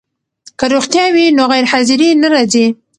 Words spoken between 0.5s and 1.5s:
که روغتیا وي نو